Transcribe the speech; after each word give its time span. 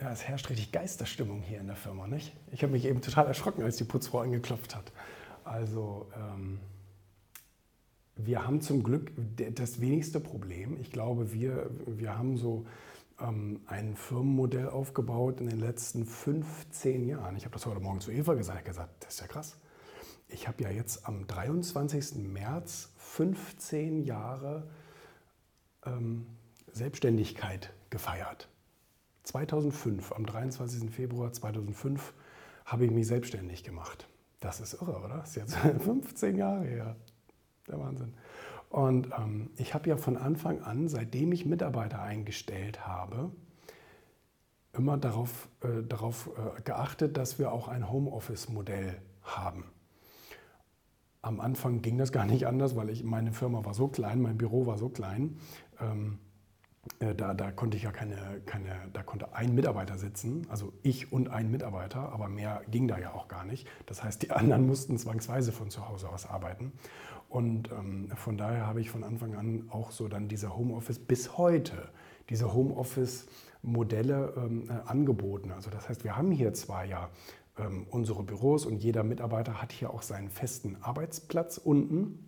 Ja, 0.00 0.12
es 0.12 0.22
herrscht 0.22 0.48
richtig 0.48 0.70
Geisterstimmung 0.70 1.42
hier 1.42 1.58
in 1.58 1.66
der 1.66 1.74
Firma, 1.74 2.06
nicht? 2.06 2.32
Ich 2.52 2.62
habe 2.62 2.72
mich 2.72 2.84
eben 2.84 3.00
total 3.00 3.26
erschrocken, 3.26 3.62
als 3.62 3.76
die 3.76 3.84
Putzfrau 3.84 4.20
angeklopft 4.20 4.76
hat. 4.76 4.92
Also, 5.44 6.08
ähm, 6.14 6.60
wir 8.14 8.46
haben 8.46 8.60
zum 8.60 8.82
Glück 8.84 9.12
das 9.54 9.80
wenigste 9.80 10.20
Problem. 10.20 10.78
Ich 10.80 10.92
glaube, 10.92 11.32
wir, 11.32 11.70
wir 11.86 12.16
haben 12.16 12.36
so 12.36 12.66
ähm, 13.20 13.60
ein 13.66 13.96
Firmenmodell 13.96 14.68
aufgebaut 14.68 15.40
in 15.40 15.48
den 15.48 15.58
letzten 15.58 16.04
15 16.04 17.08
Jahren. 17.08 17.36
Ich 17.36 17.44
habe 17.44 17.54
das 17.54 17.66
heute 17.66 17.80
Morgen 17.80 18.00
zu 18.00 18.12
Eva 18.12 18.34
gesagt, 18.34 18.64
gesagt, 18.64 19.04
das 19.04 19.14
ist 19.14 19.20
ja 19.20 19.26
krass. 19.26 19.56
Ich 20.28 20.46
habe 20.46 20.62
ja 20.62 20.70
jetzt 20.70 21.06
am 21.06 21.26
23. 21.26 22.16
März 22.16 22.92
15 22.98 24.04
Jahre 24.04 24.68
ähm, 25.86 26.26
Selbstständigkeit 26.72 27.72
gefeiert. 27.90 28.48
2005, 29.28 30.12
am 30.12 30.24
23. 30.24 30.90
Februar 30.90 31.32
2005, 31.32 32.14
habe 32.64 32.86
ich 32.86 32.90
mich 32.90 33.06
selbstständig 33.06 33.62
gemacht. 33.62 34.08
Das 34.40 34.60
ist 34.60 34.74
irre, 34.74 34.98
oder? 35.04 35.18
Das 35.18 35.30
ist 35.30 35.36
jetzt 35.36 35.56
15 35.84 36.36
Jahre 36.36 36.64
her. 36.64 36.96
Der 37.66 37.78
Wahnsinn. 37.78 38.14
Und 38.70 39.10
ähm, 39.18 39.50
ich 39.56 39.74
habe 39.74 39.88
ja 39.88 39.96
von 39.98 40.16
Anfang 40.16 40.62
an, 40.62 40.88
seitdem 40.88 41.32
ich 41.32 41.44
Mitarbeiter 41.44 42.00
eingestellt 42.00 42.86
habe, 42.86 43.30
immer 44.72 44.96
darauf, 44.96 45.48
äh, 45.62 45.82
darauf 45.86 46.30
äh, 46.36 46.62
geachtet, 46.62 47.16
dass 47.18 47.38
wir 47.38 47.52
auch 47.52 47.68
ein 47.68 47.90
Homeoffice-Modell 47.90 48.96
haben. 49.22 49.64
Am 51.20 51.40
Anfang 51.40 51.82
ging 51.82 51.98
das 51.98 52.12
gar 52.12 52.24
nicht 52.24 52.46
anders, 52.46 52.76
weil 52.76 52.88
ich, 52.88 53.04
meine 53.04 53.32
Firma 53.32 53.64
war 53.64 53.74
so 53.74 53.88
klein, 53.88 54.22
mein 54.22 54.38
Büro 54.38 54.66
war 54.66 54.78
so 54.78 54.88
klein. 54.88 55.38
Ähm, 55.80 56.18
äh, 56.18 56.27
da, 57.16 57.34
da, 57.34 57.50
konnte 57.50 57.76
ich 57.76 57.84
ja 57.84 57.92
keine, 57.92 58.16
keine, 58.46 58.70
da 58.92 59.02
konnte 59.02 59.34
ein 59.34 59.54
Mitarbeiter 59.54 59.98
sitzen, 59.98 60.46
also 60.48 60.72
ich 60.82 61.12
und 61.12 61.28
ein 61.28 61.50
Mitarbeiter, 61.50 62.12
aber 62.12 62.28
mehr 62.28 62.62
ging 62.70 62.88
da 62.88 62.98
ja 62.98 63.12
auch 63.12 63.28
gar 63.28 63.44
nicht. 63.44 63.68
Das 63.86 64.02
heißt, 64.02 64.22
die 64.22 64.30
anderen 64.32 64.66
mussten 64.66 64.98
zwangsweise 64.98 65.52
von 65.52 65.70
zu 65.70 65.88
Hause 65.88 66.08
aus 66.08 66.26
arbeiten. 66.26 66.72
Und 67.28 67.70
ähm, 67.72 68.10
von 68.16 68.38
daher 68.38 68.66
habe 68.66 68.80
ich 68.80 68.90
von 68.90 69.04
Anfang 69.04 69.34
an 69.34 69.68
auch 69.70 69.90
so 69.90 70.08
dann 70.08 70.28
diese 70.28 70.56
Homeoffice 70.56 70.98
bis 70.98 71.36
heute, 71.36 71.90
diese 72.30 72.52
Homeoffice-Modelle 72.54 74.34
ähm, 74.36 74.70
äh, 74.70 74.88
angeboten. 74.88 75.52
Also 75.52 75.70
das 75.70 75.88
heißt, 75.88 76.04
wir 76.04 76.16
haben 76.16 76.30
hier 76.30 76.54
zwar 76.54 76.84
ja 76.84 77.10
ähm, 77.58 77.86
unsere 77.90 78.22
Büros 78.22 78.64
und 78.64 78.82
jeder 78.82 79.04
Mitarbeiter 79.04 79.60
hat 79.60 79.72
hier 79.72 79.90
auch 79.90 80.02
seinen 80.02 80.30
festen 80.30 80.76
Arbeitsplatz 80.80 81.58
unten. 81.58 82.26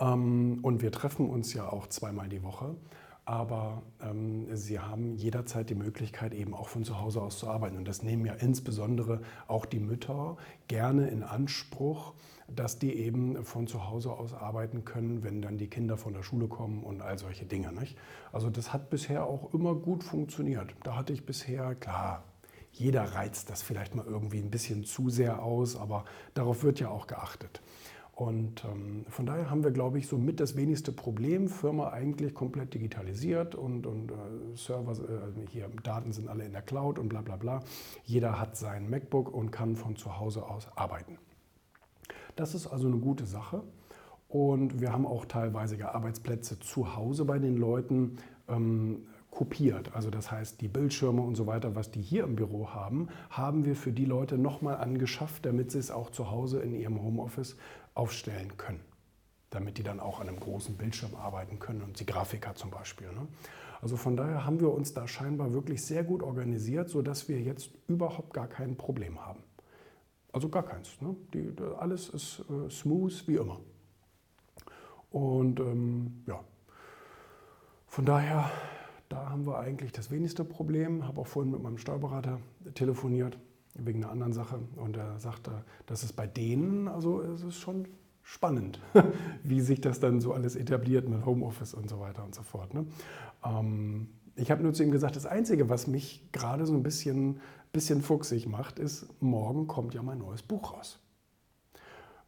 Ähm, 0.00 0.58
und 0.62 0.82
wir 0.82 0.90
treffen 0.90 1.30
uns 1.30 1.54
ja 1.54 1.68
auch 1.68 1.86
zweimal 1.86 2.28
die 2.28 2.42
Woche 2.42 2.74
aber 3.26 3.82
ähm, 4.02 4.54
sie 4.54 4.80
haben 4.80 5.16
jederzeit 5.16 5.70
die 5.70 5.74
Möglichkeit, 5.74 6.34
eben 6.34 6.52
auch 6.52 6.68
von 6.68 6.84
zu 6.84 7.00
Hause 7.00 7.22
aus 7.22 7.38
zu 7.38 7.48
arbeiten. 7.48 7.76
Und 7.76 7.88
das 7.88 8.02
nehmen 8.02 8.26
ja 8.26 8.34
insbesondere 8.34 9.22
auch 9.46 9.64
die 9.64 9.80
Mütter 9.80 10.36
gerne 10.68 11.08
in 11.08 11.22
Anspruch, 11.22 12.14
dass 12.48 12.78
die 12.78 12.94
eben 12.94 13.44
von 13.44 13.66
zu 13.66 13.88
Hause 13.88 14.12
aus 14.12 14.34
arbeiten 14.34 14.84
können, 14.84 15.22
wenn 15.24 15.40
dann 15.40 15.56
die 15.56 15.68
Kinder 15.68 15.96
von 15.96 16.12
der 16.12 16.22
Schule 16.22 16.48
kommen 16.48 16.82
und 16.82 17.00
all 17.00 17.18
solche 17.18 17.46
Dinge. 17.46 17.72
Nicht? 17.72 17.96
Also 18.32 18.50
das 18.50 18.72
hat 18.74 18.90
bisher 18.90 19.26
auch 19.26 19.54
immer 19.54 19.74
gut 19.74 20.04
funktioniert. 20.04 20.74
Da 20.82 20.96
hatte 20.96 21.14
ich 21.14 21.24
bisher, 21.24 21.74
klar, 21.74 22.24
jeder 22.72 23.04
reizt 23.14 23.48
das 23.50 23.62
vielleicht 23.62 23.94
mal 23.94 24.04
irgendwie 24.04 24.40
ein 24.40 24.50
bisschen 24.50 24.84
zu 24.84 25.08
sehr 25.08 25.42
aus, 25.42 25.76
aber 25.76 26.04
darauf 26.34 26.62
wird 26.62 26.80
ja 26.80 26.88
auch 26.88 27.06
geachtet. 27.06 27.62
Und 28.14 28.64
ähm, 28.64 29.04
von 29.08 29.26
daher 29.26 29.50
haben 29.50 29.64
wir, 29.64 29.72
glaube 29.72 29.98
ich, 29.98 30.06
so 30.06 30.16
mit 30.16 30.38
das 30.38 30.56
wenigste 30.56 30.92
Problem. 30.92 31.48
Firma 31.48 31.90
eigentlich 31.90 32.32
komplett 32.32 32.72
digitalisiert 32.72 33.56
und, 33.56 33.86
und 33.86 34.12
äh, 34.12 34.14
Server, 34.54 34.92
äh, 34.92 35.48
hier 35.50 35.68
Daten 35.82 36.12
sind 36.12 36.28
alle 36.28 36.44
in 36.44 36.52
der 36.52 36.62
Cloud 36.62 37.00
und 37.00 37.08
bla 37.08 37.22
bla 37.22 37.36
bla. 37.36 37.60
Jeder 38.04 38.38
hat 38.38 38.56
sein 38.56 38.88
MacBook 38.88 39.34
und 39.34 39.50
kann 39.50 39.74
von 39.74 39.96
zu 39.96 40.18
Hause 40.18 40.44
aus 40.48 40.68
arbeiten. 40.76 41.18
Das 42.36 42.54
ist 42.54 42.68
also 42.68 42.86
eine 42.86 42.98
gute 42.98 43.26
Sache. 43.26 43.62
Und 44.28 44.80
wir 44.80 44.92
haben 44.92 45.06
auch 45.06 45.24
teilweise 45.24 45.76
Arbeitsplätze 45.92 46.60
zu 46.60 46.94
Hause 46.94 47.24
bei 47.24 47.40
den 47.40 47.56
Leuten. 47.56 48.18
Ähm, 48.48 49.06
kopiert. 49.34 49.94
Also 49.94 50.10
das 50.10 50.30
heißt, 50.30 50.60
die 50.60 50.68
Bildschirme 50.68 51.20
und 51.20 51.34
so 51.34 51.46
weiter, 51.46 51.74
was 51.74 51.90
die 51.90 52.00
hier 52.00 52.24
im 52.24 52.36
Büro 52.36 52.68
haben, 52.70 53.08
haben 53.30 53.64
wir 53.64 53.74
für 53.74 53.92
die 53.92 54.04
Leute 54.04 54.38
nochmal 54.38 54.76
angeschafft, 54.76 55.44
damit 55.44 55.72
sie 55.72 55.80
es 55.80 55.90
auch 55.90 56.10
zu 56.10 56.30
Hause 56.30 56.60
in 56.60 56.74
ihrem 56.74 57.02
Homeoffice 57.02 57.56
aufstellen 57.94 58.56
können, 58.56 58.80
damit 59.50 59.78
die 59.78 59.82
dann 59.82 60.00
auch 60.00 60.20
an 60.20 60.28
einem 60.28 60.40
großen 60.40 60.76
Bildschirm 60.76 61.14
arbeiten 61.14 61.58
können 61.58 61.82
und 61.82 61.98
die 62.00 62.06
Grafiker 62.06 62.54
zum 62.54 62.70
Beispiel. 62.70 63.12
Ne? 63.12 63.26
Also 63.80 63.96
von 63.96 64.16
daher 64.16 64.44
haben 64.44 64.60
wir 64.60 64.72
uns 64.72 64.94
da 64.94 65.06
scheinbar 65.06 65.52
wirklich 65.52 65.84
sehr 65.84 66.04
gut 66.04 66.22
organisiert, 66.22 66.88
sodass 66.88 67.28
wir 67.28 67.40
jetzt 67.40 67.70
überhaupt 67.86 68.32
gar 68.32 68.48
kein 68.48 68.76
Problem 68.76 69.24
haben. 69.24 69.42
Also 70.32 70.48
gar 70.48 70.64
keins. 70.64 71.00
Ne? 71.00 71.14
Die, 71.32 71.52
alles 71.78 72.08
ist 72.08 72.44
äh, 72.50 72.70
smooth 72.70 73.28
wie 73.28 73.36
immer. 73.36 73.60
Und 75.10 75.60
ähm, 75.60 76.24
ja, 76.26 76.42
von 77.86 78.04
daher, 78.04 78.50
da 79.08 79.30
haben 79.30 79.46
wir 79.46 79.58
eigentlich 79.58 79.92
das 79.92 80.10
wenigste 80.10 80.42
Problem. 80.42 81.06
Habe 81.06 81.20
auch 81.20 81.26
vorhin 81.28 81.52
mit 81.52 81.62
meinem 81.62 81.78
Steuerberater 81.78 82.40
telefoniert 82.74 83.38
wegen 83.74 84.02
einer 84.02 84.12
anderen 84.12 84.32
Sache. 84.32 84.60
Und 84.76 84.96
er 84.96 85.18
sagte, 85.18 85.64
das 85.86 86.04
ist 86.04 86.14
bei 86.14 86.26
denen, 86.26 86.88
also 86.88 87.20
es 87.20 87.42
ist 87.42 87.58
schon 87.58 87.86
spannend, 88.22 88.80
wie 89.42 89.60
sich 89.60 89.80
das 89.80 90.00
dann 90.00 90.20
so 90.20 90.32
alles 90.32 90.56
etabliert 90.56 91.08
mit 91.08 91.24
Homeoffice 91.24 91.74
und 91.74 91.88
so 91.88 92.00
weiter 92.00 92.24
und 92.24 92.34
so 92.34 92.42
fort. 92.42 92.74
Ne? 92.74 92.86
Ähm, 93.44 94.08
ich 94.36 94.50
habe 94.50 94.62
nur 94.62 94.72
zu 94.72 94.82
ihm 94.82 94.90
gesagt, 94.90 95.16
das 95.16 95.26
Einzige, 95.26 95.68
was 95.68 95.86
mich 95.86 96.26
gerade 96.32 96.66
so 96.66 96.74
ein 96.74 96.82
bisschen, 96.82 97.40
bisschen 97.72 98.02
fuchsig 98.02 98.46
macht, 98.46 98.78
ist, 98.78 99.06
morgen 99.20 99.66
kommt 99.66 99.94
ja 99.94 100.02
mein 100.02 100.18
neues 100.18 100.42
Buch 100.42 100.72
raus. 100.72 100.98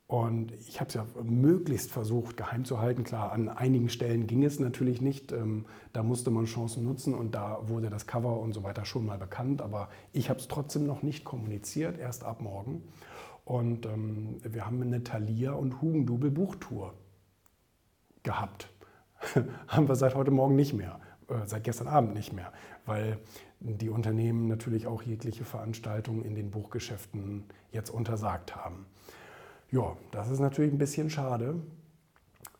Und 0.08 0.52
ich 0.52 0.78
habe 0.78 0.88
es 0.88 0.94
ja 0.94 1.04
möglichst 1.24 1.90
versucht, 1.90 2.36
geheim 2.36 2.64
zu 2.64 2.78
halten. 2.80 3.02
Klar, 3.02 3.32
an 3.32 3.48
einigen 3.48 3.88
Stellen 3.88 4.28
ging 4.28 4.44
es 4.44 4.60
natürlich 4.60 5.00
nicht. 5.00 5.32
Ähm, 5.32 5.66
da 5.92 6.04
musste 6.04 6.30
man 6.30 6.44
Chancen 6.44 6.84
nutzen 6.84 7.12
und 7.12 7.34
da 7.34 7.68
wurde 7.68 7.90
das 7.90 8.06
Cover 8.06 8.38
und 8.38 8.52
so 8.52 8.62
weiter 8.62 8.84
schon 8.84 9.04
mal 9.04 9.18
bekannt. 9.18 9.60
Aber 9.62 9.88
ich 10.12 10.30
habe 10.30 10.38
es 10.38 10.46
trotzdem 10.46 10.86
noch 10.86 11.02
nicht 11.02 11.24
kommuniziert, 11.24 11.98
erst 11.98 12.22
ab 12.22 12.40
morgen. 12.40 12.82
Und 13.44 13.86
ähm, 13.86 14.36
wir 14.42 14.64
haben 14.64 14.80
eine 14.80 15.02
Thalia 15.02 15.52
und 15.52 15.82
Hugendubel 15.82 16.30
Buchtour 16.30 16.94
gehabt. 18.22 18.68
haben 19.68 19.88
wir 19.88 19.96
seit 19.96 20.14
heute 20.14 20.30
Morgen 20.30 20.54
nicht 20.54 20.72
mehr, 20.72 21.00
äh, 21.28 21.46
seit 21.46 21.64
gestern 21.64 21.88
Abend 21.88 22.14
nicht 22.14 22.32
mehr, 22.32 22.52
weil 22.84 23.18
die 23.58 23.88
Unternehmen 23.88 24.46
natürlich 24.46 24.86
auch 24.86 25.02
jegliche 25.02 25.44
Veranstaltungen 25.44 26.24
in 26.24 26.36
den 26.36 26.50
Buchgeschäften 26.50 27.44
jetzt 27.72 27.90
untersagt 27.90 28.54
haben. 28.54 28.86
Ja, 29.76 29.94
das 30.10 30.30
ist 30.30 30.38
natürlich 30.38 30.72
ein 30.72 30.78
bisschen 30.78 31.10
schade, 31.10 31.60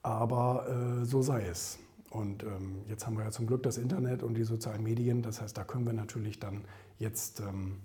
aber 0.03 0.67
äh, 0.69 1.05
so 1.07 1.23
sei 1.23 1.47
es. 1.47 1.79
Und 2.11 2.43
ähm, 2.43 2.83
jetzt 2.91 3.07
haben 3.07 3.17
wir 3.17 3.25
ja 3.25 3.31
zum 3.31 3.47
Glück 3.47 3.63
das 3.63 3.79
Internet 3.79 4.23
und 4.23 4.35
die 4.35 4.45
sozialen 4.45 4.83
Medien. 4.83 5.23
Das 5.23 5.41
heißt, 5.41 5.57
da 5.57 5.65
können 5.65 5.87
wir 5.87 5.95
natürlich 5.95 6.41
dann 6.41 6.67
jetzt 6.99 7.41
ähm, 7.41 7.81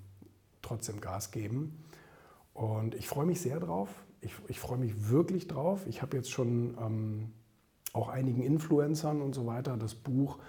trotzdem 0.61 0.99
Gas 0.99 1.31
geben. 1.31 1.81
Und 2.53 2.93
ich 2.93 3.07
freue 3.07 3.25
mich 3.25 3.39
sehr 3.39 3.61
drauf. 3.61 3.87
Ich, 4.19 4.33
ich 4.49 4.59
freue 4.59 4.79
mich 4.79 5.09
wirklich 5.09 5.47
drauf. 5.47 5.87
Ich 5.87 6.01
habe 6.01 6.17
jetzt 6.17 6.29
schon 6.29 6.77
ähm, 6.77 7.31
auch 7.93 8.09
einigen 8.09 8.43
Influencern 8.43 9.21
und 9.21 9.33
so 9.33 9.45
weiter 9.45 9.77
das 9.77 9.95
Buch 9.95 10.39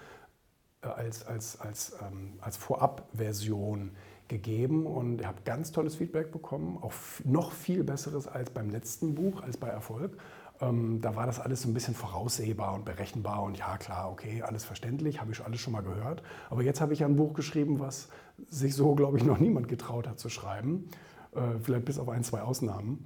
äh, 0.81 0.87
als, 0.87 1.25
als, 1.25 1.57
als, 1.57 1.95
ähm, 2.05 2.33
als 2.41 2.57
Vorabversion 2.57 3.91
gegeben 4.33 4.85
und 4.85 5.21
ich 5.21 5.27
habe 5.27 5.41
ganz 5.45 5.71
tolles 5.71 5.95
Feedback 5.95 6.31
bekommen, 6.31 6.77
auch 6.81 6.93
noch 7.23 7.51
viel 7.51 7.83
besseres 7.83 8.27
als 8.27 8.49
beim 8.49 8.69
letzten 8.69 9.15
Buch, 9.15 9.41
als 9.41 9.57
bei 9.57 9.67
Erfolg. 9.67 10.17
Ähm, 10.59 11.01
da 11.01 11.15
war 11.15 11.25
das 11.25 11.39
alles 11.39 11.61
so 11.61 11.69
ein 11.69 11.73
bisschen 11.73 11.93
voraussehbar 11.93 12.73
und 12.73 12.83
berechenbar 12.83 13.43
und 13.43 13.57
ja 13.57 13.77
klar, 13.77 14.11
okay, 14.11 14.41
alles 14.41 14.65
verständlich, 14.65 15.21
habe 15.21 15.31
ich 15.31 15.43
alles 15.45 15.59
schon 15.59 15.73
mal 15.73 15.83
gehört. 15.83 16.23
Aber 16.49 16.63
jetzt 16.63 16.81
habe 16.81 16.93
ich 16.93 17.03
ein 17.03 17.15
Buch 17.15 17.33
geschrieben, 17.33 17.79
was 17.79 18.09
sich 18.49 18.75
so, 18.75 18.95
glaube 18.95 19.17
ich, 19.17 19.23
noch 19.23 19.39
niemand 19.39 19.67
getraut 19.67 20.07
hat 20.07 20.19
zu 20.19 20.29
schreiben, 20.29 20.89
äh, 21.33 21.59
vielleicht 21.61 21.85
bis 21.85 21.99
auf 21.99 22.09
ein, 22.09 22.23
zwei 22.23 22.41
Ausnahmen. 22.41 23.05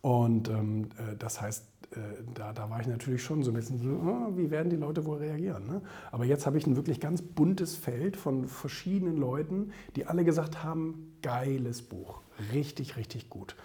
Und 0.00 0.48
ähm, 0.48 0.90
äh, 0.98 1.16
das 1.16 1.40
heißt, 1.40 1.66
da, 2.34 2.52
da, 2.52 2.70
war 2.70 2.80
ich 2.80 2.86
natürlich 2.86 3.22
schon 3.22 3.42
so 3.42 3.50
ein 3.50 3.54
bisschen 3.54 3.78
so, 3.78 3.88
oh, 3.88 4.36
wie 4.36 4.50
werden 4.50 4.70
die 4.70 4.76
Leute 4.76 5.04
wohl 5.04 5.18
reagieren? 5.18 5.66
Ne? 5.66 5.82
Aber 6.10 6.24
jetzt 6.24 6.46
habe 6.46 6.58
ich 6.58 6.66
ein 6.66 6.76
wirklich 6.76 7.00
ganz 7.00 7.22
buntes 7.22 7.76
Feld 7.76 8.16
von 8.16 8.46
verschiedenen 8.46 9.16
Leuten, 9.16 9.72
die 9.94 10.06
alle 10.06 10.24
gesagt 10.24 10.62
haben, 10.64 11.16
geiles 11.22 11.82
Buch, 11.82 12.20
richtig, 12.52 12.96
richtig 12.96 13.30
gut. 13.30 13.56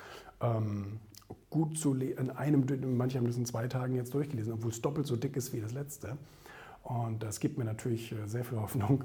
Ähm, 0.41 0.99
gut 1.49 1.77
zu 1.77 1.93
in 1.93 2.29
einem, 2.29 2.65
manche 2.97 3.17
haben 3.17 3.27
das 3.27 3.37
in 3.37 3.45
zwei 3.45 3.67
Tagen 3.67 3.95
jetzt 3.95 4.13
durchgelesen, 4.13 4.53
obwohl 4.53 4.71
es 4.71 4.81
doppelt 4.81 5.07
so 5.07 5.15
dick 5.15 5.35
ist 5.35 5.53
wie 5.53 5.61
das 5.61 5.73
letzte. 5.73 6.17
Und 6.83 7.23
das 7.23 7.39
gibt 7.39 7.57
mir 7.57 7.65
natürlich 7.65 8.11
äh, 8.11 8.27
sehr 8.27 8.43
viel 8.43 8.59
Hoffnung 8.59 9.03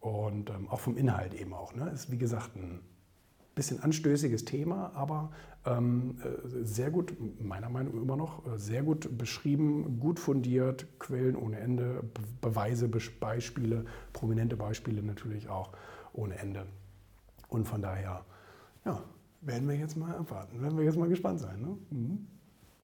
und 0.00 0.50
ähm, 0.50 0.68
auch 0.68 0.80
vom 0.80 0.96
Inhalt 0.96 1.34
eben 1.34 1.54
auch. 1.54 1.74
Ne? 1.74 1.90
Ist 1.90 2.10
wie 2.10 2.18
gesagt 2.18 2.56
ein 2.56 2.80
bisschen 3.54 3.80
anstößiges 3.80 4.44
Thema, 4.44 4.92
aber 4.94 5.30
ähm, 5.64 6.18
äh, 6.22 6.64
sehr 6.64 6.90
gut, 6.90 7.14
meiner 7.40 7.68
Meinung 7.70 7.94
nach 7.94 8.02
immer 8.02 8.16
noch, 8.16 8.46
äh, 8.46 8.58
sehr 8.58 8.82
gut 8.82 9.16
beschrieben, 9.16 9.98
gut 10.00 10.18
fundiert, 10.18 10.86
Quellen 10.98 11.36
ohne 11.36 11.58
Ende, 11.58 12.02
Beweise, 12.40 12.88
Beispiele, 13.20 13.84
prominente 14.12 14.56
Beispiele 14.56 15.02
natürlich 15.02 15.48
auch. 15.48 15.70
ohne 16.12 16.36
Ende. 16.38 16.66
Und 17.48 17.66
von 17.66 17.82
daher, 17.82 18.24
ja, 18.84 19.02
werden 19.40 19.68
wir 19.68 19.76
jetzt 19.76 19.96
mal 19.96 20.14
abwarten, 20.14 20.60
werden 20.62 20.76
wir 20.78 20.84
jetzt 20.84 20.96
mal 20.98 21.08
gespannt 21.08 21.40
sein. 21.40 21.60
Ne? 21.60 21.76
Mhm. 21.90 22.26